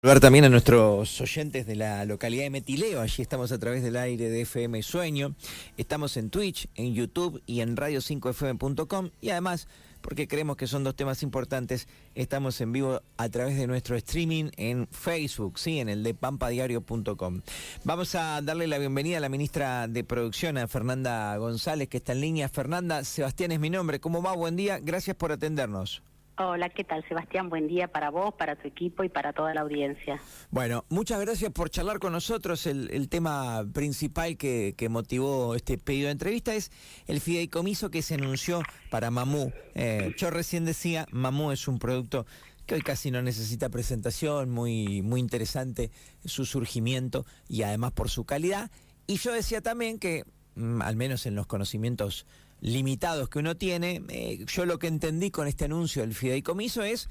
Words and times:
Saludar 0.00 0.20
también 0.20 0.44
a 0.44 0.48
nuestros 0.48 1.20
oyentes 1.20 1.66
de 1.66 1.74
la 1.74 2.04
localidad 2.04 2.44
de 2.44 2.50
Metileo. 2.50 3.00
Allí 3.00 3.20
estamos 3.20 3.50
a 3.50 3.58
través 3.58 3.82
del 3.82 3.96
aire 3.96 4.30
de 4.30 4.42
FM 4.42 4.80
Sueño. 4.84 5.34
Estamos 5.76 6.16
en 6.16 6.30
Twitch, 6.30 6.68
en 6.76 6.94
YouTube 6.94 7.42
y 7.46 7.62
en 7.62 7.76
radio5fm.com. 7.76 9.10
Y 9.20 9.30
además, 9.30 9.66
porque 10.00 10.28
creemos 10.28 10.56
que 10.56 10.68
son 10.68 10.84
dos 10.84 10.94
temas 10.94 11.24
importantes, 11.24 11.88
estamos 12.14 12.60
en 12.60 12.70
vivo 12.70 13.02
a 13.16 13.28
través 13.28 13.58
de 13.58 13.66
nuestro 13.66 13.96
streaming 13.96 14.50
en 14.56 14.86
Facebook, 14.86 15.58
sí, 15.58 15.80
en 15.80 15.88
el 15.88 16.04
de 16.04 16.14
pampadiario.com. 16.14 17.40
Vamos 17.82 18.14
a 18.14 18.40
darle 18.40 18.68
la 18.68 18.78
bienvenida 18.78 19.16
a 19.16 19.20
la 19.20 19.28
ministra 19.28 19.88
de 19.88 20.04
Producción, 20.04 20.58
a 20.58 20.68
Fernanda 20.68 21.36
González, 21.38 21.88
que 21.88 21.96
está 21.96 22.12
en 22.12 22.20
línea. 22.20 22.48
Fernanda, 22.48 23.02
Sebastián 23.02 23.50
es 23.50 23.58
mi 23.58 23.68
nombre. 23.68 23.98
¿Cómo 23.98 24.22
va? 24.22 24.32
Buen 24.36 24.54
día. 24.54 24.78
Gracias 24.80 25.16
por 25.16 25.32
atendernos. 25.32 26.04
Hola, 26.40 26.68
¿qué 26.68 26.84
tal 26.84 27.04
Sebastián? 27.08 27.48
Buen 27.50 27.66
día 27.66 27.88
para 27.88 28.10
vos, 28.10 28.32
para 28.32 28.54
tu 28.54 28.68
equipo 28.68 29.02
y 29.02 29.08
para 29.08 29.32
toda 29.32 29.52
la 29.54 29.62
audiencia. 29.62 30.20
Bueno, 30.52 30.84
muchas 30.88 31.20
gracias 31.20 31.50
por 31.50 31.68
charlar 31.68 31.98
con 31.98 32.12
nosotros. 32.12 32.64
El, 32.68 33.08
tema 33.08 33.66
principal 33.72 34.36
que, 34.36 34.86
motivó 34.88 35.56
este 35.56 35.78
pedido 35.78 36.06
de 36.06 36.12
entrevista 36.12 36.54
es 36.54 36.70
el 37.08 37.20
fideicomiso 37.20 37.90
que 37.90 38.02
se 38.02 38.14
anunció 38.14 38.62
para 38.88 39.10
Mamú. 39.10 39.52
Eh, 39.74 40.14
yo 40.16 40.30
recién 40.30 40.64
decía, 40.64 41.06
Mamú 41.10 41.50
es 41.50 41.66
un 41.66 41.80
producto 41.80 42.24
que 42.66 42.76
hoy 42.76 42.82
casi 42.82 43.10
no 43.10 43.20
necesita 43.20 43.68
presentación, 43.68 44.48
muy, 44.48 45.02
muy 45.02 45.18
interesante 45.18 45.90
su 46.24 46.44
surgimiento 46.44 47.26
y 47.48 47.62
además 47.62 47.90
por 47.90 48.10
su 48.10 48.24
calidad. 48.24 48.70
Y 49.08 49.16
yo 49.16 49.32
decía 49.32 49.60
también 49.60 49.98
que, 49.98 50.22
mm, 50.54 50.82
al 50.82 50.94
menos 50.94 51.26
en 51.26 51.34
los 51.34 51.48
conocimientos 51.48 52.26
limitados 52.60 53.28
que 53.28 53.38
uno 53.38 53.56
tiene, 53.56 54.02
eh, 54.08 54.44
yo 54.46 54.66
lo 54.66 54.78
que 54.78 54.88
entendí 54.88 55.30
con 55.30 55.46
este 55.46 55.66
anuncio 55.66 56.02
del 56.02 56.14
fideicomiso 56.14 56.82
es 56.82 57.08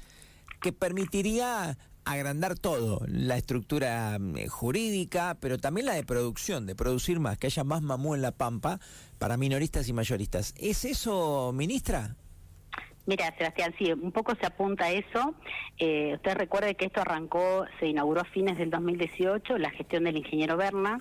que 0.60 0.72
permitiría 0.72 1.78
agrandar 2.04 2.58
todo, 2.58 3.02
la 3.06 3.36
estructura 3.36 4.18
mm, 4.18 4.46
jurídica, 4.48 5.36
pero 5.40 5.58
también 5.58 5.86
la 5.86 5.94
de 5.94 6.04
producción, 6.04 6.66
de 6.66 6.74
producir 6.74 7.20
más, 7.20 7.38
que 7.38 7.48
haya 7.48 7.64
más 7.64 7.82
mamú 7.82 8.14
en 8.14 8.22
la 8.22 8.32
pampa 8.32 8.80
para 9.18 9.36
minoristas 9.36 9.88
y 9.88 9.92
mayoristas. 9.92 10.54
¿Es 10.58 10.84
eso, 10.84 11.52
ministra? 11.54 12.16
Mira, 13.06 13.34
Sebastián, 13.38 13.74
sí, 13.78 13.90
un 13.90 14.12
poco 14.12 14.34
se 14.34 14.46
apunta 14.46 14.84
a 14.84 14.90
eso. 14.90 15.34
Eh, 15.78 16.12
usted 16.16 16.34
recuerde 16.34 16.74
que 16.74 16.84
esto 16.84 17.00
arrancó, 17.00 17.64
se 17.80 17.86
inauguró 17.86 18.20
a 18.20 18.24
fines 18.24 18.58
del 18.58 18.68
2018, 18.68 19.56
la 19.56 19.70
gestión 19.70 20.04
del 20.04 20.18
ingeniero 20.18 20.58
Berna. 20.58 21.00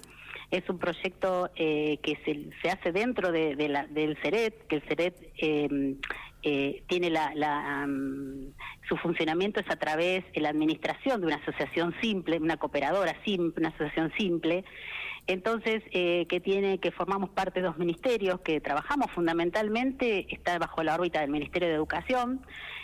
Es 0.49 0.69
un 0.69 0.79
proyecto 0.79 1.49
eh, 1.55 1.99
que 2.01 2.17
se, 2.23 2.69
hace 2.69 2.91
dentro 2.91 3.31
de, 3.31 3.55
del 3.55 4.17
CERET, 4.21 4.67
que 4.67 4.77
el 4.77 4.81
CERET 4.83 5.15
em, 5.37 5.97
eh, 6.43 6.83
tiene 6.87 7.09
la, 7.09 7.85
su 8.87 8.95
funcionamiento 8.97 9.59
es 9.59 9.69
a 9.69 9.75
través 9.75 10.23
de 10.31 10.41
la 10.41 10.49
administración 10.49 11.19
de 11.19 11.27
una 11.27 11.35
asociación 11.37 11.93
simple, 11.99 12.37
una 12.37 12.57
cooperadora 12.57 13.15
simple, 13.25 13.59
una 13.59 13.69
asociación 13.69 14.13
simple, 14.17 14.63
entonces, 15.27 15.83
eh, 15.91 16.25
que 16.27 16.39
tiene, 16.39 16.79
que 16.79 16.91
formamos 16.91 17.29
parte 17.29 17.59
de 17.59 17.67
dos 17.67 17.77
ministerios, 17.77 18.39
que 18.39 18.61
trabajamos 18.61 19.11
fundamentalmente, 19.11 20.33
está 20.33 20.57
bajo 20.57 20.81
la 20.83 20.95
órbita 20.95 21.19
del 21.19 21.29
Ministerio 21.29 21.67
de 21.67 21.75
Educación, 21.75 22.41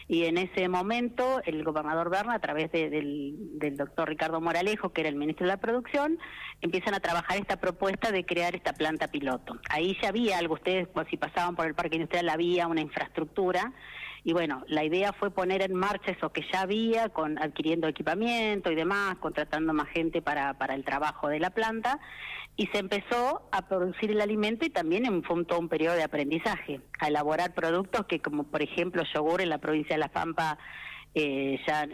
y 0.07 0.25
en 0.25 0.37
ese 0.37 0.67
momento 0.67 1.41
el 1.45 1.63
gobernador 1.63 2.09
Berna, 2.09 2.35
a 2.35 2.39
través 2.39 2.71
del, 2.71 3.35
del 3.57 3.77
doctor 3.77 4.09
Ricardo 4.09 4.41
Moralejo, 4.41 4.91
que 4.91 5.01
era 5.01 5.09
el 5.09 5.15
ministro 5.15 5.45
de 5.45 5.53
la 5.53 5.59
Producción, 5.61 6.19
empiezan 6.61 6.93
a 6.93 6.99
trabajar 6.99 7.37
esta 7.37 7.57
propuesta 7.57 8.11
de 8.11 8.25
crear 8.25 8.55
esta 8.55 8.73
planta 8.73 9.07
piloto. 9.07 9.57
Ahí 9.69 9.97
ya 10.01 10.09
había 10.09 10.37
algo, 10.37 10.55
ustedes 10.55 10.89
si 11.09 11.17
pasaban 11.17 11.55
por 11.55 11.65
el 11.65 11.75
parque 11.75 11.95
industrial 11.95 12.29
había 12.29 12.67
una 12.67 12.81
infraestructura, 12.81 13.73
y 14.23 14.31
bueno, 14.33 14.63
la 14.67 14.83
idea 14.83 15.11
fue 15.11 15.31
poner 15.31 15.61
en 15.61 15.73
marcha 15.73 16.11
eso 16.11 16.31
que 16.31 16.45
ya 16.51 16.61
había, 16.61 17.09
con 17.09 17.37
adquiriendo 17.37 17.87
equipamiento 17.87 18.71
y 18.71 18.75
demás, 18.75 19.17
contratando 19.17 19.73
más 19.73 19.89
gente 19.89 20.21
para, 20.21 20.57
para 20.57 20.75
el 20.75 20.85
trabajo 20.85 21.27
de 21.27 21.39
la 21.39 21.49
planta, 21.49 21.99
y 22.55 22.67
se 22.67 22.77
empezó 22.77 23.49
a 23.51 23.67
producir 23.67 24.11
el 24.11 24.21
alimento 24.21 24.65
y 24.65 24.69
también 24.69 25.05
en, 25.05 25.23
fue 25.23 25.43
todo 25.45 25.59
un 25.59 25.69
periodo 25.69 25.95
de 25.95 26.03
aprendizaje, 26.03 26.79
a 26.99 27.07
elaborar 27.07 27.53
productos 27.53 28.05
que 28.05 28.19
como 28.19 28.43
por 28.43 28.61
ejemplo 28.61 29.03
yogur 29.13 29.41
en 29.41 29.49
la 29.49 29.57
provincia 29.57 29.95
de 29.95 29.99
La 29.99 30.09
Pampa 30.09 30.57
eh, 31.15 31.59
ya 31.67 31.85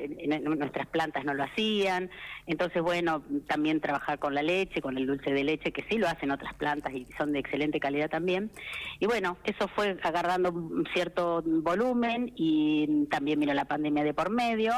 nuestras 0.41 0.87
plantas 0.87 1.25
no 1.25 1.33
lo 1.33 1.43
hacían, 1.43 2.09
entonces 2.45 2.81
bueno, 2.81 3.23
también 3.47 3.81
trabajar 3.81 4.19
con 4.19 4.33
la 4.33 4.41
leche, 4.41 4.81
con 4.81 4.97
el 4.97 5.07
dulce 5.07 5.31
de 5.31 5.43
leche, 5.43 5.71
que 5.71 5.85
sí 5.89 5.97
lo 5.97 6.07
hacen 6.07 6.31
otras 6.31 6.53
plantas 6.53 6.93
y 6.93 7.05
son 7.17 7.33
de 7.33 7.39
excelente 7.39 7.79
calidad 7.79 8.09
también. 8.09 8.51
Y 8.99 9.05
bueno, 9.05 9.37
eso 9.43 9.67
fue 9.67 9.97
agarrando 10.03 10.53
cierto 10.93 11.43
volumen 11.45 12.31
y 12.35 13.05
también 13.11 13.39
vino 13.39 13.53
la 13.53 13.65
pandemia 13.65 14.03
de 14.03 14.13
por 14.13 14.29
medio. 14.29 14.73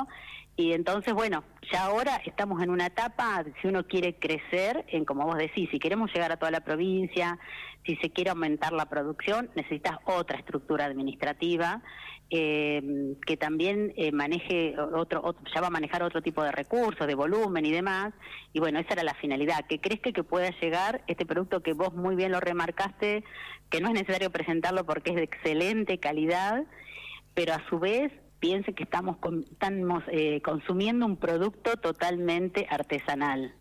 Y 0.61 0.73
entonces, 0.73 1.15
bueno, 1.15 1.43
ya 1.71 1.85
ahora 1.85 2.21
estamos 2.23 2.61
en 2.61 2.69
una 2.69 2.85
etapa, 2.85 3.43
si 3.61 3.67
uno 3.67 3.87
quiere 3.87 4.19
crecer, 4.19 4.85
en 4.89 5.05
como 5.05 5.25
vos 5.25 5.35
decís, 5.37 5.67
si 5.71 5.79
queremos 5.79 6.13
llegar 6.13 6.31
a 6.31 6.37
toda 6.37 6.51
la 6.51 6.59
provincia, 6.59 7.39
si 7.83 7.95
se 7.95 8.11
quiere 8.11 8.29
aumentar 8.29 8.71
la 8.71 8.85
producción, 8.85 9.49
necesitas 9.55 9.97
otra 10.05 10.37
estructura 10.37 10.85
administrativa 10.85 11.81
eh, 12.29 13.15
que 13.25 13.37
también 13.37 13.91
eh, 13.97 14.11
maneje 14.11 14.75
otro, 14.79 15.35
ya 15.53 15.61
va 15.61 15.67
a 15.67 15.71
manejar 15.71 16.03
otro 16.03 16.21
tipo 16.21 16.43
de 16.43 16.51
recursos, 16.51 17.07
de 17.07 17.15
volumen 17.15 17.65
y 17.65 17.71
demás. 17.71 18.13
Y 18.53 18.59
bueno, 18.59 18.79
esa 18.79 18.93
era 18.93 19.03
la 19.03 19.15
finalidad, 19.15 19.65
que 19.67 19.81
crees 19.81 19.99
que, 19.99 20.13
que 20.13 20.23
pueda 20.23 20.51
llegar 20.61 21.03
este 21.07 21.25
producto 21.25 21.63
que 21.63 21.73
vos 21.73 21.91
muy 21.95 22.15
bien 22.15 22.31
lo 22.31 22.39
remarcaste, 22.39 23.23
que 23.71 23.81
no 23.81 23.87
es 23.87 23.95
necesario 23.95 24.29
presentarlo 24.29 24.85
porque 24.85 25.09
es 25.09 25.15
de 25.15 25.23
excelente 25.23 25.97
calidad, 25.97 26.65
pero 27.33 27.53
a 27.53 27.67
su 27.67 27.79
vez 27.79 28.13
piense 28.41 28.73
que 28.73 28.83
estamos, 28.83 29.17
estamos 29.49 30.03
eh, 30.11 30.41
consumiendo 30.41 31.05
un 31.05 31.15
producto 31.15 31.77
totalmente 31.77 32.67
artesanal. 32.69 33.55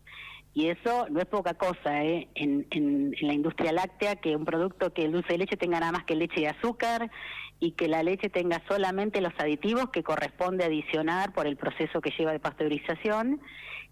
Y 0.53 0.67
eso 0.67 1.07
no 1.09 1.21
es 1.21 1.27
poca 1.27 1.53
cosa 1.53 2.03
¿eh? 2.03 2.27
en, 2.35 2.67
en, 2.71 3.15
la 3.21 3.33
industria 3.33 3.71
láctea, 3.71 4.17
que 4.17 4.35
un 4.35 4.43
producto 4.43 4.91
que 4.91 5.05
el 5.05 5.13
dulce 5.13 5.33
de 5.33 5.37
leche 5.37 5.55
tenga 5.55 5.79
nada 5.79 5.93
más 5.93 6.03
que 6.03 6.15
leche 6.15 6.41
y 6.41 6.45
azúcar 6.45 7.09
y 7.61 7.71
que 7.71 7.87
la 7.87 8.03
leche 8.03 8.29
tenga 8.29 8.61
solamente 8.67 9.21
los 9.21 9.33
aditivos 9.37 9.91
que 9.91 10.03
corresponde 10.03 10.65
adicionar 10.65 11.31
por 11.31 11.47
el 11.47 11.55
proceso 11.55 12.01
que 12.01 12.11
lleva 12.17 12.33
de 12.33 12.39
pasteurización 12.39 13.39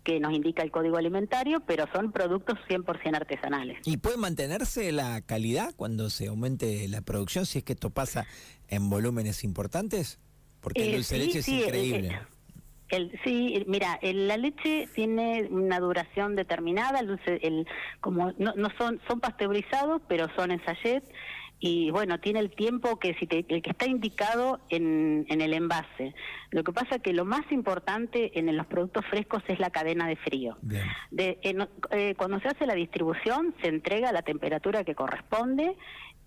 que 0.04 0.20
nos 0.20 0.34
indica 0.34 0.64
el 0.64 0.72
código 0.72 0.98
alimentario, 0.98 1.62
pero 1.66 1.86
son 1.94 2.12
productos 2.12 2.58
100% 2.70 3.16
artesanales. 3.16 3.78
¿Y 3.86 3.98
puede 3.98 4.18
mantenerse 4.18 4.92
la 4.92 5.22
calidad 5.22 5.74
cuando 5.76 6.10
se 6.10 6.28
aumente 6.28 6.88
la 6.88 7.02
producción 7.02 7.46
si 7.46 7.60
es 7.60 7.64
que 7.64 7.74
esto 7.74 7.90
pasa 7.90 8.26
en 8.70 8.90
volúmenes 8.90 9.44
importantes? 9.44 10.20
Porque 10.62 10.84
el 10.84 10.90
eh, 10.90 10.96
dulce 10.96 11.18
de 11.18 11.26
leche 11.26 11.40
es 11.40 11.48
increíble. 11.48 12.20
El, 12.90 13.20
sí, 13.24 13.64
mira, 13.68 14.00
la 14.02 14.38
leche 14.38 14.88
tiene 14.96 15.48
una 15.52 15.80
duración 15.80 16.36
determinada, 16.36 17.00
el 17.00 17.08
dulce, 17.08 17.40
el, 17.44 17.68
como 18.02 18.34
no, 18.40 18.54
no 18.56 18.70
son, 18.80 19.00
son 19.08 19.20
pasteurizados, 19.20 20.02
pero 20.08 20.28
son 20.36 20.50
en 20.50 20.64
sachet, 20.66 21.04
y 21.60 21.92
bueno, 21.92 22.20
tiene 22.20 22.40
el 22.40 22.52
tiempo 22.52 23.00
que 23.00 23.14
si 23.16 23.28
el 23.30 23.62
que 23.62 23.70
está 23.70 23.86
indicado 23.86 24.62
en, 24.70 25.26
en 25.30 25.42
el 25.42 25.54
envase. 25.54 26.16
Lo 26.52 26.64
que 26.64 26.72
pasa 26.72 27.00
que 27.00 27.12
lo 27.12 27.26
más 27.26 27.52
importante 27.52 28.40
en 28.40 28.56
los 28.56 28.66
productos 28.66 29.06
frescos 29.08 29.44
es 29.48 29.60
la 29.60 29.70
cadena 29.70 30.08
de 30.08 30.16
frío. 30.16 30.58
De, 31.12 31.38
eh, 31.92 32.16
cuando 32.18 32.40
se 32.40 32.48
hace 32.48 32.66
la 32.66 32.76
distribución 32.76 33.54
se 33.62 33.68
entrega 33.68 34.10
a 34.10 34.14
la 34.14 34.22
temperatura 34.22 34.86
que 34.86 34.96
corresponde 34.96 35.76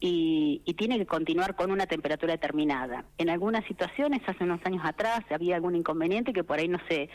y, 0.05 0.63
y, 0.65 0.75
tiene 0.75 0.99
que 0.99 1.07
continuar 1.07 1.55
con 1.55 1.71
una 1.71 1.87
temperatura 1.87 2.33
determinada. 2.33 3.05
En 3.19 3.31
algunas 3.31 3.65
situaciones, 3.67 4.21
hace 4.27 4.43
unos 4.43 4.59
años 4.65 4.83
atrás, 4.85 5.21
había 5.31 5.55
algún 5.55 5.77
inconveniente 5.77 6.33
que 6.33 6.43
por 6.43 6.59
ahí 6.59 6.67
no 6.67 6.81
sé, 6.89 7.09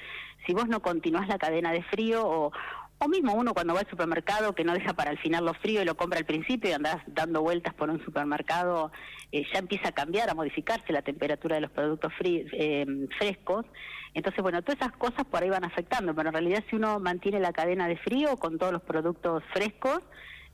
si 0.45 0.53
vos 0.53 0.69
no 0.69 0.81
continuás 0.81 1.27
la 1.27 1.37
cadena 1.37 1.73
de 1.73 1.83
frío 1.83 2.25
o, 2.25 2.53
o 2.99 3.07
mismo 3.09 3.33
uno 3.33 3.53
cuando 3.53 3.73
va 3.73 3.81
al 3.81 3.89
supermercado 3.89 4.55
que 4.55 4.63
no 4.63 4.73
deja 4.73 4.93
para 4.93 5.11
el 5.11 5.17
final 5.17 5.43
lo 5.43 5.53
frío 5.55 5.81
y 5.81 5.85
lo 5.85 5.97
compra 5.97 6.19
al 6.19 6.25
principio 6.25 6.69
y 6.69 6.73
andás 6.73 6.97
dando 7.07 7.41
vueltas 7.41 7.73
por 7.73 7.89
un 7.89 8.01
supermercado, 8.05 8.93
eh, 9.33 9.43
ya 9.53 9.59
empieza 9.59 9.89
a 9.89 9.91
cambiar, 9.91 10.29
a 10.29 10.33
modificarse 10.33 10.93
la 10.93 11.01
temperatura 11.01 11.55
de 11.55 11.61
los 11.61 11.71
productos 11.71 12.13
eh, 12.21 12.85
frescos. 13.19 13.65
Entonces, 14.13 14.41
bueno, 14.41 14.61
todas 14.61 14.79
esas 14.79 14.93
cosas 14.93 15.25
por 15.25 15.43
ahí 15.43 15.49
van 15.49 15.65
afectando, 15.65 16.15
pero 16.15 16.29
en 16.29 16.33
realidad 16.33 16.63
si 16.69 16.77
uno 16.77 17.01
mantiene 17.01 17.41
la 17.41 17.51
cadena 17.51 17.89
de 17.89 17.97
frío 17.97 18.37
con 18.37 18.57
todos 18.57 18.71
los 18.71 18.81
productos 18.81 19.43
frescos, 19.53 19.99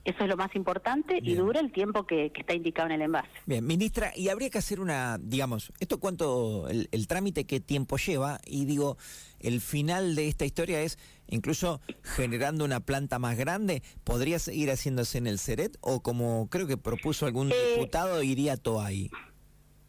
eso 0.04 0.24
es 0.24 0.28
lo 0.28 0.36
más 0.36 0.54
importante 0.54 1.18
y 1.22 1.34
dura 1.34 1.60
el 1.60 1.72
tiempo 1.72 2.06
que, 2.06 2.30
está 2.34 2.54
indicado 2.54 2.88
en 2.88 2.92
el 2.92 3.02
envase. 3.02 3.28
Bien, 3.46 3.66
ministra, 3.66 4.12
y 4.14 4.28
habría 4.28 4.50
que 4.50 4.58
hacer 4.58 4.80
una, 4.80 5.18
digamos, 5.18 5.72
¿esto 5.80 5.98
cuánto, 5.98 6.68
el, 6.68 6.88
el, 6.92 7.06
trámite 7.06 7.46
qué 7.46 7.60
tiempo 7.60 7.96
lleva? 7.96 8.38
Y 8.44 8.66
digo, 8.66 8.98
el 9.40 9.60
final 9.60 10.14
de 10.14 10.28
esta 10.28 10.44
historia 10.44 10.82
es, 10.82 10.98
incluso 11.28 11.80
generando 12.02 12.64
una 12.64 12.80
planta 12.80 13.18
más 13.18 13.36
grande, 13.36 13.82
¿podría 14.04 14.38
seguir 14.38 14.70
haciéndose 14.70 15.18
en 15.18 15.26
el 15.26 15.38
CERET 15.38 15.76
o 15.80 16.02
como 16.02 16.48
creo 16.50 16.66
que 16.66 16.76
propuso 16.76 17.26
algún 17.26 17.50
eh, 17.50 17.54
diputado, 17.74 18.22
iría 18.22 18.56
todo 18.56 18.82
ahí? 18.82 19.10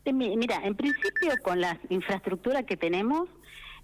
Eh, 0.06 0.14
mira, 0.14 0.62
en 0.64 0.76
principio 0.76 1.34
con 1.44 1.60
la 1.60 1.80
infraestructura 1.90 2.64
que 2.64 2.78
tenemos, 2.78 3.28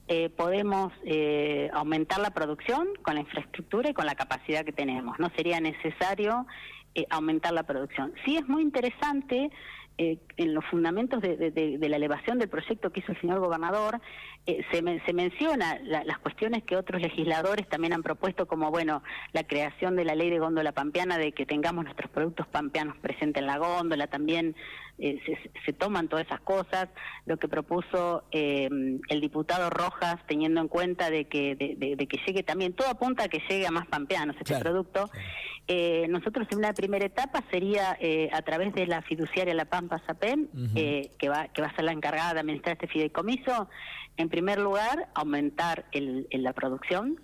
eh, 0.08 0.30
podemos 0.30 0.92
eh, 1.06 1.70
aumentar 1.74 2.20
la 2.20 2.32
producción 2.32 2.88
con 3.02 3.16
la 3.16 3.22
infraestructura 3.22 3.90
y 3.90 3.94
con 3.94 4.06
la 4.06 4.16
capacidad 4.16 4.66
que 4.66 4.72
tenemos. 4.72 5.20
No 5.20 5.30
sería 5.36 5.60
necesario 5.60 6.46
eh, 6.94 7.06
aumentar 7.10 7.54
la 7.54 7.64
producción. 7.64 8.14
Sí 8.26 8.36
es 8.36 8.48
muy 8.50 8.62
interesante 8.62 9.50
eh, 9.98 10.18
en 10.38 10.54
los 10.54 10.66
fundamentos 10.66 11.22
de, 11.22 11.78
la 11.80 11.96
elevación 11.96 12.40
del 12.40 12.50
proyecto 12.50 12.92
que 12.92 13.02
hizo 13.02 13.12
el 13.12 13.22
señor 13.22 13.40
gobernador, 13.40 14.02
eh, 14.48 14.66
se, 14.72 14.82
se, 15.06 15.14
menciona 15.14 15.80
las 15.84 16.18
cuestiones 16.20 16.64
que 16.64 16.76
otros 16.76 17.02
legisladores 17.02 17.70
también 17.70 17.94
han 17.94 18.02
propuesto, 18.02 18.48
como 18.48 18.72
bueno, 18.72 19.04
la 19.32 19.44
creación 19.44 19.96
de 19.96 20.06
la 20.06 20.16
ley 20.16 20.30
de 20.30 20.40
góndola 20.40 20.72
pampeana, 20.72 21.18
de 21.18 21.34
que 21.34 21.46
tengamos 21.46 21.84
nuestros 21.84 22.10
productos 22.10 22.48
pampeanos 22.48 22.98
presentes 22.98 23.42
en 23.42 23.48
la 23.48 23.58
góndola, 23.58 24.08
también 24.08 24.56
eh, 25.02 25.20
se, 25.66 25.74
toman 25.74 26.08
todas 26.08 26.26
esas 26.26 26.42
cosas, 26.42 26.90
lo 27.26 27.38
que 27.38 27.48
propuso 27.48 28.24
el 28.32 29.22
diputado 29.22 29.70
Rojas, 29.70 30.18
teniendo 30.28 30.62
en 30.62 30.68
cuenta 30.68 31.10
de 31.10 31.26
que, 31.26 31.56
de, 31.56 32.08
que 32.08 32.20
llegue 32.26 32.44
también, 32.44 32.74
todo 32.74 32.88
apunta 32.88 33.26
a 33.26 33.28
que 33.28 33.42
llegue 33.50 33.68
a 33.68 33.72
más 33.72 33.88
pampeanos 33.88 34.36
este 34.40 34.58
producto. 34.60 35.10
nosotros 36.10 36.48
en 36.52 36.58
una 36.60 36.74
primera 36.74 37.06
etapa 37.06 37.44
sería 37.52 37.98
a 38.32 38.42
través 38.42 38.74
de 38.74 38.88
la 38.88 39.02
fiduciaria 39.02 39.54
La 39.54 39.66
Pampa 39.66 39.92
Pasapén, 39.92 40.50
eh, 40.76 41.12
que, 41.18 41.30
va, 41.30 41.48
que 41.50 41.62
va 41.62 41.68
a 41.68 41.76
ser 41.76 41.86
la 41.86 41.92
encargada 41.92 42.34
de 42.34 42.40
administrar 42.40 42.74
este 42.74 42.88
fideicomiso, 42.88 43.70
en 44.18 44.30
primer 44.30 44.60
lugar, 44.60 45.10
aumentar 45.14 45.86
el, 45.92 46.28
la 46.32 46.54
producción 46.54 47.20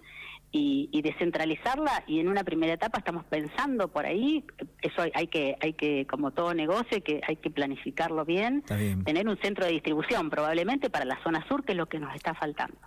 y, 0.58 1.02
descentralizarla 1.02 2.04
y 2.08 2.20
en 2.20 2.28
una 2.28 2.44
primera 2.44 2.74
etapa 2.74 2.98
estamos 2.98 3.24
pensando 3.26 3.88
por 3.88 4.06
ahí, 4.06 4.44
eso 4.82 5.04
hay, 5.14 5.28
que, 5.28 5.56
hay 5.62 5.74
que, 5.74 6.06
como 6.08 6.32
todo 6.32 6.54
negocio, 6.54 7.02
que 7.04 7.22
hay 7.28 7.38
que 7.38 7.50
planificarlo 7.50 8.26
bien, 8.26 8.64
tener 8.64 9.28
un 9.28 9.38
centro 9.38 9.66
de 9.66 9.72
distribución 9.72 10.30
probablemente 10.30 10.90
para 10.90 11.06
la 11.06 11.22
zona 11.24 11.48
sur, 11.48 11.64
que 11.64 11.74
es 11.74 11.78
lo 11.78 11.88
que 11.88 12.00
nos 12.00 12.14
está 12.16 12.34
faltando. 12.34 12.78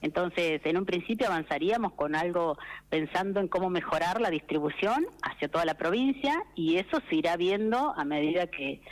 Entonces, 0.00 0.60
en 0.64 0.76
un 0.76 0.84
principio 0.84 1.28
avanzaríamos 1.28 1.94
con 1.94 2.14
algo 2.14 2.58
pensando 2.90 3.40
en 3.40 3.48
cómo 3.48 3.70
mejorar 3.70 4.20
la 4.20 4.28
distribución 4.28 5.06
hacia 5.22 5.48
toda 5.48 5.64
la 5.64 5.74
provincia 5.74 6.44
y 6.54 6.76
eso 6.76 7.00
se 7.08 7.16
irá 7.16 7.36
viendo 7.38 7.94
a 7.96 8.04
medida 8.04 8.46
que, 8.48 8.82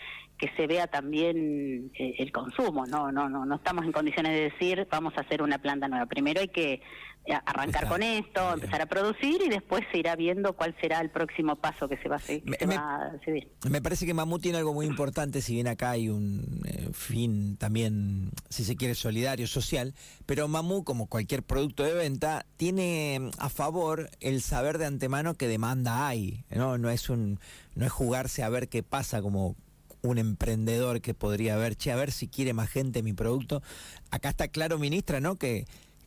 que 0.43 0.51
se 0.57 0.67
vea 0.67 0.89
también 0.89 1.93
eh, 1.99 2.15
el 2.19 2.33
consumo. 2.33 2.87
No, 2.87 3.13
no, 3.13 3.29
no, 3.29 3.45
no 3.45 3.55
estamos 3.55 3.85
en 3.85 3.93
condiciones 3.93 4.33
de 4.33 4.51
decir 4.51 4.89
vamos 4.91 5.13
a 5.17 5.21
hacer 5.21 5.41
una 5.41 5.59
planta 5.59 5.87
nueva. 5.87 6.07
Primero 6.07 6.41
hay 6.41 6.49
que 6.49 6.83
eh, 7.25 7.35
arrancar 7.47 7.87
con 7.87 8.03
esto, 8.03 8.55
empezar 8.55 8.83
a 8.83 8.87
producir 8.87 9.43
y 9.45 9.49
después 9.49 9.85
se 9.93 9.99
irá 9.99 10.17
viendo 10.17 10.55
cuál 10.55 10.75
será 10.81 11.01
el 11.01 11.09
próximo 11.09 11.55
paso 11.55 11.89
que 11.89 11.97
se 11.99 12.09
va 12.09 12.17
a, 12.17 12.19
seguir. 12.21 13.49
Me, 13.71 13.81
parece 13.81 14.07
que 14.07 14.13
Mamú 14.13 14.41
tiene 14.41 14.59
algo 14.59 14.75
muy 14.75 14.87
importante, 14.87 15.41
si 15.41 15.55
bien 15.55 15.69
acá 15.69 15.91
hay 15.91 16.09
un 16.09 16.63
eh, 16.67 16.89
fin 16.93 17.57
también, 17.59 18.31
si 18.49 18.65
se 18.65 18.75
quiere, 18.75 18.97
solidario, 18.97 19.47
social, 19.47 19.95
pero 20.27 20.49
Mamú, 20.49 20.83
como 20.83 21.07
cualquier 21.07 21.45
producto 21.45 21.85
de 21.85 21.95
venta, 21.95 22.45
tiene 22.57 23.31
a 23.39 23.49
favor 23.49 24.11
el 24.19 24.43
saber 24.43 24.79
de 24.79 24.87
antemano 24.87 25.35
que 25.35 25.47
demanda 25.47 26.09
hay, 26.09 26.45
¿no? 26.51 26.77
No 26.77 26.91
es 26.91 27.09
un 27.09 27.39
no 27.77 27.87
es 27.87 27.93
jugarse 27.93 28.43
a 28.43 28.49
ver 28.49 28.69
qué 28.69 28.83
pasa 28.83 29.23
como 29.23 29.55
un 30.03 30.19
emprendedor 30.19 31.01
que 31.01 31.15
podría 31.15 31.57
ver, 31.57 31.77
che, 31.77 31.93
a 31.93 31.97
ver 31.97 32.11
si 32.11 32.27
quiere 32.27 32.53
más 32.53 32.69
gente 32.69 33.05
mi 33.05 33.13
producto. 33.13 33.63
Acá 34.11 34.31
está 34.31 34.49
claro, 34.49 34.79
ministra, 34.79 35.21
¿no? 35.21 35.37
Que, 35.37 35.67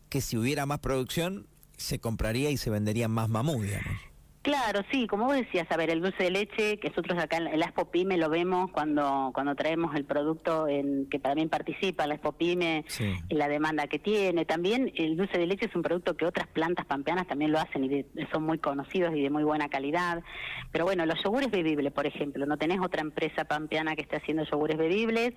que 0.10 0.22
si 0.22 0.38
hubiera 0.38 0.66
más 0.66 0.80
producción, 0.80 1.48
se 1.78 2.00
compraría 2.00 2.50
y 2.50 2.58
se 2.58 2.70
vendería 2.70 3.08
más 3.08 3.30
mamú, 3.30 3.62
digamos. 3.62 4.15
Claro, 4.46 4.82
sí, 4.92 5.08
como 5.08 5.26
vos 5.26 5.38
decías, 5.38 5.66
a 5.72 5.76
ver, 5.76 5.90
el 5.90 6.04
dulce 6.04 6.26
de 6.26 6.30
leche, 6.30 6.78
que 6.78 6.90
nosotros 6.90 7.18
acá 7.18 7.38
en 7.38 7.46
la 7.60 7.66
Expo 7.66 7.90
Pyme 7.90 8.16
lo 8.16 8.30
vemos 8.30 8.70
cuando 8.70 9.32
cuando 9.34 9.56
traemos 9.56 9.96
el 9.96 10.06
producto 10.06 10.68
en 10.68 11.10
que 11.10 11.18
también 11.18 11.50
participa 11.50 12.06
la 12.06 12.14
Expo 12.14 12.34
Pyme, 12.34 12.86
en 13.00 13.38
la 13.40 13.48
demanda 13.48 13.88
que 13.88 13.98
tiene. 13.98 14.46
También 14.46 14.94
el 14.98 15.18
dulce 15.18 15.40
de 15.40 15.48
leche 15.48 15.66
es 15.66 15.76
un 15.76 15.82
producto 15.82 16.16
que 16.16 16.28
otras 16.28 16.46
plantas 16.46 16.86
pampeanas 16.86 17.26
también 17.26 17.52
lo 17.52 17.58
hacen 17.58 17.86
y 17.86 18.06
son 18.32 18.44
muy 18.44 18.60
conocidos 18.60 19.16
y 19.16 19.24
de 19.24 19.32
muy 19.32 19.44
buena 19.44 19.68
calidad. 19.68 20.22
Pero 20.72 20.86
bueno, 20.86 21.08
los 21.08 21.18
yogures 21.24 21.50
bebibles, 21.50 21.92
por 21.92 22.06
ejemplo, 22.06 22.46
no 22.46 22.58
tenés 22.58 22.80
otra 22.82 23.02
empresa 23.02 23.46
pampeana 23.46 23.96
que 23.96 24.04
esté 24.04 24.18
haciendo 24.18 24.44
yogures 24.44 24.78
bebibles 24.78 25.34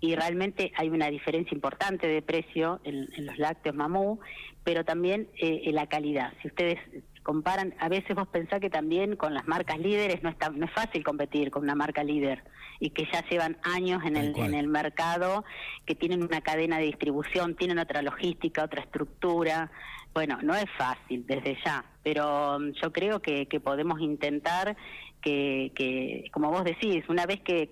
y 0.00 0.14
realmente 0.14 0.72
hay 0.76 0.88
una 0.88 1.10
diferencia 1.10 1.54
importante 1.54 2.08
de 2.08 2.22
precio 2.22 2.80
en, 2.84 3.06
los 3.18 3.36
lácteos 3.36 3.76
mamú, 3.76 4.18
pero 4.64 4.82
también 4.82 5.28
eh, 5.38 5.60
en 5.64 5.74
la 5.74 5.88
calidad. 5.88 6.32
Si 6.40 6.48
ustedes 6.48 6.78
comparan, 7.26 7.74
a 7.80 7.88
veces 7.88 8.14
vos 8.14 8.28
pensás 8.28 8.60
que 8.60 8.70
también 8.70 9.16
con 9.16 9.34
las 9.34 9.48
marcas 9.48 9.80
líderes 9.80 10.22
no 10.22 10.28
es, 10.28 10.36
no 10.54 10.64
es 10.64 10.70
fácil 10.70 11.02
competir 11.02 11.50
con 11.50 11.64
una 11.64 11.74
marca 11.74 12.04
líder 12.04 12.44
y 12.78 12.90
que 12.90 13.04
ya 13.12 13.20
llevan 13.28 13.56
años 13.64 14.04
en 14.04 14.14
el, 14.14 14.32
en 14.38 14.54
el 14.54 14.68
mercado, 14.68 15.44
que 15.84 15.96
tienen 15.96 16.22
una 16.22 16.40
cadena 16.40 16.78
de 16.78 16.84
distribución, 16.84 17.56
tienen 17.56 17.80
otra 17.80 18.00
logística, 18.00 18.62
otra 18.62 18.82
estructura. 18.82 19.72
Bueno, 20.14 20.38
no 20.40 20.54
es 20.54 20.66
fácil 20.78 21.26
desde 21.26 21.58
ya, 21.64 21.84
pero 22.04 22.60
mm, 22.60 22.70
yo 22.80 22.92
creo 22.92 23.20
que, 23.20 23.46
que 23.46 23.58
podemos 23.58 24.00
intentar 24.00 24.76
que, 25.20 25.72
que, 25.74 26.30
como 26.30 26.52
vos 26.52 26.62
decís, 26.62 27.02
una 27.08 27.26
vez 27.26 27.40
que 27.40 27.68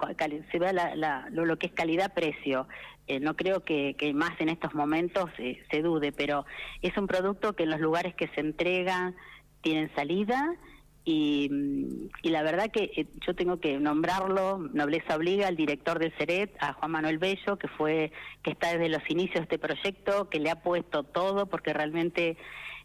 se 0.50 0.58
vea 0.58 0.72
la, 0.72 1.28
lo, 1.30 1.56
que 1.60 1.68
es 1.68 1.72
calidad-precio, 1.74 2.66
eh, 3.06 3.20
no 3.20 3.36
creo 3.36 3.62
que, 3.62 3.94
que, 3.96 4.12
más 4.14 4.32
en 4.40 4.48
estos 4.48 4.74
momentos 4.74 5.30
eh, 5.38 5.62
se 5.70 5.80
dude, 5.80 6.10
pero 6.10 6.44
es 6.82 6.96
un 6.96 7.06
producto 7.06 7.52
que 7.52 7.62
en 7.62 7.70
los 7.70 7.78
lugares 7.78 8.16
que 8.16 8.26
se 8.34 8.40
entrega 8.40 9.14
tienen 9.64 9.90
salida 9.96 10.54
y, 11.06 11.50
la 12.22 12.42
verdad 12.42 12.70
que 12.70 12.90
eh, 12.96 13.06
yo 13.26 13.34
tengo 13.34 13.60
que 13.60 13.78
nombrarlo, 13.78 14.58
nobleza 14.72 15.16
obliga, 15.16 15.48
al 15.48 15.56
director 15.56 15.98
del 15.98 16.12
CERET, 16.12 16.50
a 16.60 16.72
Juan 16.74 16.92
Manuel 16.92 17.18
Bello, 17.18 17.58
que 17.58 17.68
fue 17.68 18.12
que 18.42 18.50
está 18.50 18.72
desde 18.72 18.88
los 18.88 19.02
inicios 19.10 19.36
de 19.36 19.42
este 19.42 19.58
proyecto, 19.58 20.30
que 20.30 20.38
le 20.38 20.50
ha 20.50 20.62
puesto 20.62 21.02
todo 21.02 21.46
porque 21.46 21.72
realmente 21.72 22.36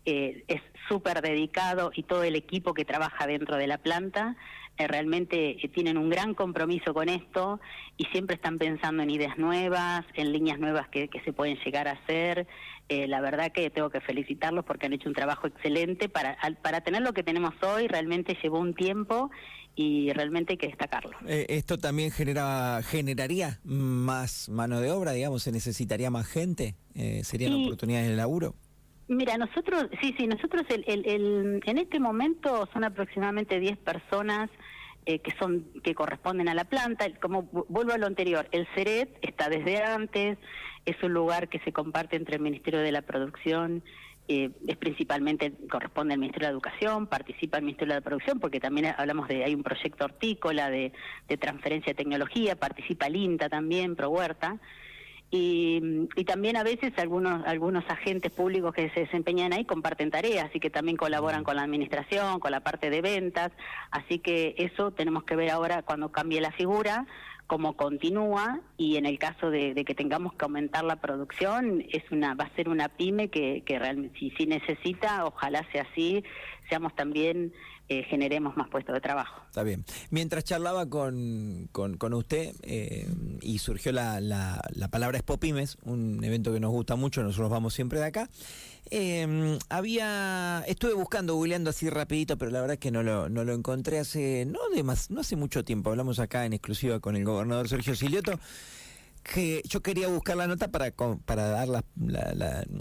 eh, 0.06 0.44
es 0.48 0.62
súper 0.88 1.22
dedicado 1.22 1.92
y 1.94 2.04
todo 2.04 2.24
el 2.24 2.36
equipo 2.36 2.74
que 2.74 2.86
trabaja 2.86 3.28
dentro 3.28 3.58
de 3.58 3.68
la 3.68 3.78
planta 3.78 4.36
eh, 4.78 4.88
realmente 4.88 5.58
tienen 5.74 5.98
un 5.98 6.10
gran 6.10 6.34
compromiso 6.34 6.94
con 6.94 7.10
esto 7.10 7.60
y 7.98 8.06
siempre 8.06 8.36
están 8.36 8.58
pensando 8.58 9.04
en 9.04 9.10
ideas 9.10 9.38
nuevas, 9.38 10.06
en 10.16 10.32
líneas 10.32 10.60
nuevas 10.60 10.88
que, 10.88 11.10
que 11.10 11.22
se 11.22 11.34
pueden 11.34 11.58
llegar 11.64 11.88
a 11.88 11.92
hacer 11.92 12.48
eh, 12.90 13.08
la 13.08 13.22
verdad 13.22 13.52
que 13.52 13.70
tengo 13.70 13.92
que 13.92 14.02
felicitarlos 14.02 14.66
porque 14.66 14.88
han 14.88 14.94
hecho 14.94 15.10
un 15.10 15.14
trabajo 15.14 15.46
excelente 15.46 16.10
para, 16.10 16.38
para 16.64 16.82
tener 16.82 17.04
lo 17.04 17.14
que 17.14 17.22
tenemos 17.22 17.54
hoy, 17.62 17.88
realmente 17.88 18.36
llevó 18.42 18.60
un 18.60 18.74
tiempo 18.74 19.30
y 19.76 20.12
realmente 20.12 20.54
hay 20.54 20.58
que 20.58 20.68
destacarlo. 20.68 21.12
Eh, 21.28 21.46
¿Esto 21.50 21.78
también 21.78 22.10
genera, 22.10 22.82
generaría 22.84 23.60
más 23.64 24.50
mano 24.50 24.82
de 24.82 24.90
obra, 24.90 25.12
digamos, 25.12 25.44
se 25.44 25.52
necesitaría 25.52 26.10
más 26.10 26.26
gente? 26.26 26.76
Eh, 26.96 27.22
¿Serían 27.24 27.54
oportunidades 27.54 28.10
de 28.10 28.16
laburo? 28.16 28.56
Mira, 29.10 29.38
nosotros, 29.38 29.88
sí, 30.02 30.14
sí, 30.16 30.28
nosotros 30.28 30.64
el, 30.70 30.84
el, 30.88 31.62
en 31.66 31.78
este 31.80 32.00
momento 32.00 32.70
son 32.72 32.84
aproximadamente 32.84 33.60
10 33.60 33.80
personas 33.80 34.52
eh, 35.08 35.18
que 35.18 35.34
son 35.40 35.66
que 35.84 35.96
corresponden 35.96 36.48
a 36.48 36.54
la 36.54 36.66
planta. 36.66 37.08
Como 37.20 37.50
vuelvo 37.70 37.94
a 37.94 37.98
lo 37.98 38.06
anterior, 38.06 38.48
el 38.52 38.68
CERET 38.76 39.10
está 39.24 39.50
desde 39.50 39.82
antes, 39.82 40.38
es 40.86 40.96
un 41.02 41.14
lugar 41.14 41.50
que 41.50 41.58
se 41.62 41.74
comparte 41.74 42.18
entre 42.18 42.36
el 42.36 42.44
Ministerio 42.44 42.82
de 42.82 42.92
la 42.92 43.02
Producción, 43.02 43.82
eh, 44.28 44.52
es 44.68 44.78
principalmente 44.78 45.54
corresponde 45.72 46.14
al 46.14 46.20
Ministerio 46.20 46.50
de 46.50 46.54
Educación, 46.54 47.08
participa 47.08 47.58
el 47.58 47.64
Ministerio 47.64 47.96
de 47.96 48.02
la 48.02 48.06
Producción 48.06 48.40
porque 48.40 48.60
también 48.60 48.94
hablamos 48.96 49.28
de 49.28 49.44
hay 49.44 49.56
un 49.56 49.64
proyecto 49.64 50.06
hortícola 50.06 50.70
de, 50.70 50.94
de 51.28 51.38
transferencia 51.38 51.94
de 51.94 51.98
tecnología, 51.98 52.56
participa 52.56 53.08
el 53.08 53.16
INTA 53.16 53.50
también, 53.50 53.96
Pro 53.96 54.12
Huerta. 54.12 54.60
Y, 55.32 56.08
también 56.26 56.58
a 56.58 56.64
veces 56.64 56.92
algunos 56.98 57.46
algunos 57.46 57.84
agentes 57.88 58.32
públicos 58.32 58.74
que 58.74 58.90
se 58.92 59.02
desempeñan 59.02 59.54
ahí 59.54 59.66
comparten 59.66 60.12
tareas 60.12 60.50
y 60.54 60.60
que 60.60 60.70
también 60.70 60.98
colaboran 60.98 61.44
con 61.44 61.56
la 61.56 61.64
administración, 61.64 62.40
con 62.40 62.52
la 62.52 62.62
parte 62.62 62.90
de 62.90 63.02
ventas, 63.02 63.52
así 63.92 64.20
que 64.20 64.56
eso 64.58 64.92
tenemos 64.92 65.24
que 65.24 65.36
ver 65.36 65.50
ahora 65.50 65.82
cuando 65.82 66.12
cambie 66.12 66.42
la 66.42 66.52
figura 66.52 67.06
cómo 67.48 67.76
continúa 67.76 68.60
y 68.78 68.98
en 68.98 69.08
el 69.08 69.18
caso 69.18 69.50
de, 69.50 69.74
que 69.84 69.96
tengamos 69.96 70.34
que 70.34 70.46
aumentar 70.46 70.84
la 70.84 70.98
producción 70.98 71.84
es 71.90 72.04
una 72.12 72.36
va 72.36 72.44
a 72.44 72.56
ser 72.56 72.70
una 72.70 72.90
pyme 72.90 73.30
que, 73.30 73.64
que 73.66 73.80
realmente 73.80 74.20
si, 74.20 74.30
si 74.32 74.46
necesita 74.46 75.26
ojalá 75.26 75.66
sea 75.72 75.88
así 75.92 76.24
seamos 76.70 76.94
también 76.96 77.52
eh, 77.90 78.04
generemos 78.04 78.56
más 78.56 78.70
puestos 78.70 78.94
de 78.94 79.02
trabajo. 79.02 79.42
Está 79.48 79.64
bien. 79.64 79.84
Mientras 80.12 80.44
charlaba 80.44 80.88
con, 80.88 81.70
con, 81.72 82.14
usted 82.14 82.54
eh, 82.62 83.08
y 83.42 83.58
surgió 83.58 83.92
la, 83.92 84.22
la, 84.22 84.62
la 84.74 84.88
palabra 84.90 85.18
Expopymes, 85.18 85.78
un 85.84 86.24
evento 86.24 86.54
que 86.54 86.60
nos 86.60 86.72
gusta 86.72 86.96
mucho, 86.96 87.24
nosotros 87.24 87.50
vamos 87.50 87.74
siempre 87.74 88.00
de 88.00 88.06
acá, 88.06 88.30
eh, 88.92 89.58
había, 89.70 90.64
estuve 90.68 90.94
buscando, 90.94 91.36
googleando 91.36 91.70
así 91.70 91.90
rapidito, 91.90 92.38
pero 92.38 92.52
la 92.52 92.62
verdad 92.62 92.76
es 92.76 92.80
que 92.80 92.92
no 92.92 93.04
lo, 93.04 93.30
no 93.30 93.44
lo 93.44 93.54
encontré 93.54 94.00
hace, 94.00 94.46
no, 94.46 94.60
de 94.74 94.84
más, 94.84 95.10
no 95.12 95.22
hace 95.22 95.36
mucho 95.36 95.64
tiempo, 95.64 95.90
hablamos 95.90 96.20
acá 96.20 96.46
en 96.46 96.54
exclusiva 96.54 97.00
con 97.00 97.16
el 97.16 97.26
gobernador 97.26 97.68
Sergio 97.70 97.96
Silioto 97.96 98.40
que 99.30 99.62
yo 99.66 99.82
quería 99.82 100.08
buscar 100.08 100.38
la 100.38 100.48
nota 100.48 100.70
para, 100.70 100.92
para 101.26 101.50
dar 101.50 101.68
la, 101.68 101.84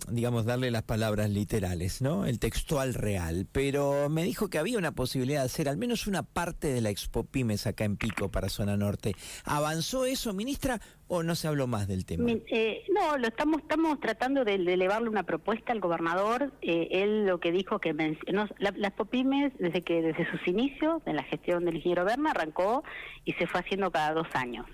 digamos, 0.09 0.47
darle 0.47 0.71
las 0.71 0.83
palabras 0.83 1.29
literales, 1.31 2.01
¿no? 2.01 2.27
El 2.27 2.39
textual 2.39 2.95
real. 2.95 3.47
Pero 3.53 4.09
me 4.09 4.25
dijo 4.25 4.49
que 4.49 4.59
había 4.59 4.79
una 4.79 4.93
posibilidad 4.93 5.41
de 5.41 5.47
hacer 5.47 5.69
al 5.69 5.77
menos 5.77 6.07
una 6.07 6.23
parte 6.23 6.69
de 6.69 6.81
la 6.81 6.91
Expo 6.91 7.25
Pymes 7.25 7.67
acá 7.67 7.85
en 7.85 7.97
Pico 7.97 8.31
para 8.31 8.49
Zona 8.49 8.77
Norte. 8.77 9.15
¿Avanzó 9.45 10.07
eso, 10.07 10.33
ministra, 10.33 10.81
o 11.07 11.23
no 11.23 11.35
se 11.35 11.49
habló 11.49 11.67
más 11.67 11.87
del 11.87 12.07
tema? 12.07 12.31
Eh, 12.31 12.83
no, 12.93 13.19
lo 13.19 13.29
estamos, 13.29 13.61
estamos 13.61 14.01
tratando 14.01 14.45
de, 14.45 14.55
elevarle 14.55 15.11
una 15.11 15.25
propuesta 15.25 15.73
al 15.73 15.81
gobernador. 15.81 16.53
Eh, 16.63 16.89
él 16.91 17.27
lo 17.27 17.41
que 17.41 17.53
dijo 17.53 17.79
que 17.79 17.93
la, 17.93 18.75
las 18.77 18.93
Pymes, 19.11 19.53
desde 19.59 19.83
que 19.83 20.01
desde 20.03 20.31
sus 20.31 20.47
inicios, 20.49 21.03
en 21.05 21.17
la 21.17 21.25
gestión 21.25 21.65
del 21.65 21.77
ingeniero 21.77 22.05
Berna, 22.05 22.31
arrancó 22.31 22.85
y 23.25 23.33
se 23.35 23.47
fue 23.47 23.61
haciendo 23.61 23.91
cada 23.91 24.15
dos 24.15 24.29
años. 24.33 24.67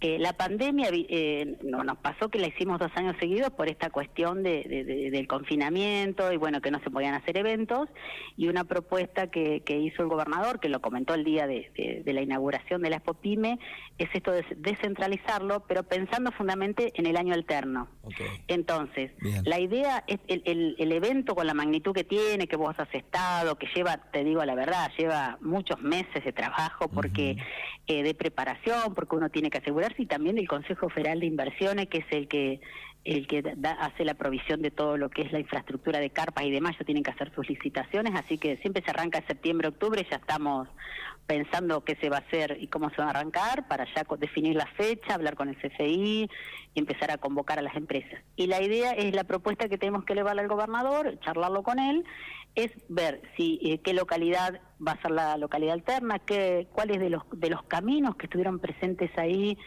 Eh, 0.00 0.18
la 0.18 0.34
pandemia 0.34 0.90
eh, 0.92 1.56
no, 1.62 1.82
nos 1.82 1.96
pasó 1.98 2.28
que 2.28 2.38
la 2.38 2.48
hicimos 2.48 2.78
dos 2.78 2.90
años 2.96 3.16
seguidos 3.18 3.50
por 3.50 3.68
esta 3.68 3.88
cuestión 3.88 4.42
de, 4.42 5.10
del 5.10 5.26
confinamiento 5.26 6.30
y 6.32 6.36
bueno, 6.36 6.60
que 6.60 6.70
no 6.70 6.80
se 6.80 6.90
podían 6.90 7.14
hacer 7.14 7.38
eventos. 7.38 7.88
Y 8.36 8.48
una 8.48 8.64
propuesta 8.64 9.30
que, 9.30 9.62
hizo 9.66 10.02
el 10.02 10.08
gobernador, 10.08 10.60
que 10.60 10.68
lo 10.68 10.80
comentó 10.80 11.14
el 11.14 11.24
día 11.24 11.46
de, 11.46 12.02
la 12.04 12.20
inauguración 12.20 12.82
de 12.82 12.90
la 12.90 12.96
Expopime, 12.96 13.58
es 13.98 14.08
esto 14.12 14.32
de 14.32 14.44
descentralizarlo, 14.56 15.64
pero 15.66 15.82
pensando 15.82 16.30
fundamentalmente 16.32 16.92
en 16.94 17.06
el 17.06 17.16
año 17.16 17.34
alterno. 17.34 17.88
Entonces, 18.48 19.12
la 19.44 19.60
idea 19.60 20.04
es 20.06 20.18
el, 20.28 20.76
el, 20.78 20.92
evento 20.92 21.34
con 21.34 21.46
la 21.46 21.54
magnitud 21.54 21.94
que 21.94 22.04
tiene, 22.04 22.46
que 22.46 22.56
vos 22.56 22.74
has 22.78 22.92
estado, 22.94 23.56
que 23.56 23.66
lleva, 23.74 23.96
te 24.12 24.24
digo 24.24 24.44
la 24.44 24.54
verdad, 24.54 24.90
lleva 24.96 25.38
muchos 25.40 25.80
meses 25.80 26.24
de 26.24 26.32
trabajo 26.32 26.88
porque 26.88 27.36
eh, 27.86 28.02
de 28.02 28.14
preparación, 28.14 28.94
porque 28.94 29.16
uno 29.16 29.30
tiene 29.30 29.50
que 29.50 29.58
asegurarse 29.58 30.02
y 30.02 30.06
también 30.06 30.38
el 30.38 30.48
Consejo 30.48 30.88
Federal 30.88 31.20
de 31.20 31.26
Inversiones, 31.26 31.88
que 31.88 31.98
es 31.98 32.06
el 32.10 32.28
que 32.28 32.60
el 33.06 33.26
que 33.26 33.42
hace 33.78 34.04
la 34.04 34.14
provisión 34.14 34.62
de 34.62 34.70
todo 34.70 34.96
lo 34.96 35.08
que 35.10 35.22
es 35.22 35.32
la 35.32 35.38
infraestructura 35.38 36.00
de 36.00 36.10
carpas 36.10 36.44
y 36.44 36.50
demás, 36.50 36.76
ya 36.78 36.84
tienen 36.84 37.04
que 37.04 37.12
hacer 37.12 37.32
sus 37.34 37.48
licitaciones, 37.48 38.14
así 38.14 38.36
que 38.36 38.56
siempre 38.58 38.82
se 38.82 38.90
arranca 38.90 39.22
septiembre, 39.26 39.68
octubre, 39.68 40.04
ya 40.10 40.16
estamos 40.16 40.68
pensando 41.26 41.84
qué 41.84 41.96
se 41.96 42.08
va 42.08 42.18
a 42.18 42.20
hacer 42.20 42.56
y 42.60 42.66
cómo 42.66 42.90
se 42.90 42.96
va 42.98 43.06
a 43.08 43.10
arrancar 43.10 43.68
para 43.68 43.84
ya 43.94 44.04
definir 44.18 44.56
la 44.56 44.66
fecha, 44.66 45.14
hablar 45.14 45.36
con 45.36 45.48
el 45.48 45.56
CFI 45.56 46.28
y 46.74 46.78
empezar 46.78 47.10
a 47.10 47.18
convocar 47.18 47.58
a 47.58 47.62
las 47.62 47.76
empresas. 47.76 48.20
Y 48.34 48.48
la 48.48 48.60
idea 48.60 48.92
es 48.92 49.14
la 49.14 49.24
propuesta 49.24 49.68
que 49.68 49.78
tenemos 49.78 50.04
que 50.04 50.12
elevarle 50.12 50.42
al 50.42 50.48
gobernador, 50.48 51.18
charlarlo 51.20 51.62
con 51.62 51.78
él, 51.78 52.04
es 52.56 52.70
ver 52.88 53.20
si 53.36 53.60
eh, 53.62 53.80
qué 53.82 53.92
localidad 53.92 54.60
va 54.84 54.92
a 54.92 55.02
ser 55.02 55.10
la 55.12 55.36
localidad 55.36 55.74
alterna, 55.74 56.18
qué, 56.18 56.66
cuáles 56.72 56.98
de 57.00 57.10
los 57.10 57.22
de 57.32 57.50
los 57.50 57.62
caminos 57.64 58.16
que 58.16 58.26
estuvieron 58.26 58.58
presentes 58.58 59.10
ahí 59.18 59.58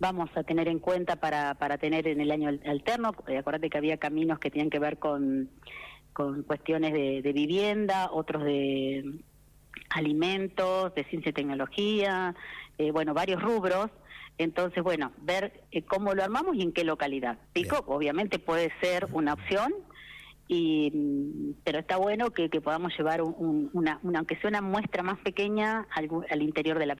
vamos 0.00 0.30
a 0.36 0.44
tener 0.44 0.68
en 0.68 0.78
cuenta 0.78 1.16
para, 1.16 1.54
para 1.54 1.78
tener 1.78 2.06
en 2.06 2.20
el 2.20 2.30
año 2.30 2.48
alterno. 2.48 3.12
Eh, 3.26 3.38
acuérdate 3.38 3.70
que 3.70 3.78
había 3.78 3.96
caminos 3.96 4.38
que 4.38 4.50
tenían 4.50 4.70
que 4.70 4.78
ver 4.78 4.98
con, 4.98 5.50
con 6.12 6.42
cuestiones 6.42 6.92
de, 6.92 7.32
vivienda, 7.32 8.10
otros 8.12 8.44
de 8.44 9.20
alimentos, 9.90 10.94
de 10.94 11.04
ciencia 11.04 11.30
y 11.30 11.32
tecnología, 11.32 12.34
eh, 12.78 12.90
bueno, 12.90 13.14
varios 13.14 13.42
rubros. 13.42 13.90
Entonces, 14.36 14.84
bueno, 14.84 15.12
ver 15.18 15.64
eh, 15.72 15.82
cómo 15.82 16.14
lo 16.14 16.22
armamos 16.22 16.54
y 16.54 16.62
en 16.62 16.72
qué 16.72 16.84
localidad. 16.84 17.38
Pico, 17.52 17.84
obviamente 17.86 18.38
puede 18.38 18.72
ser 18.80 19.08
una 19.12 19.32
opción, 19.32 19.74
y 20.46 21.54
pero 21.62 21.78
está 21.78 21.98
bueno 21.98 22.30
que, 22.30 22.48
podamos 22.60 22.96
llevar 22.96 23.20
una, 23.22 23.98
una, 24.02 24.18
aunque 24.18 24.36
sea 24.36 24.48
una 24.48 24.62
muestra 24.62 25.02
más 25.02 25.18
pequeña 25.18 25.86
al, 25.90 26.08
al 26.30 26.42
interior 26.42 26.78
de 26.78 26.86
la 26.86 26.96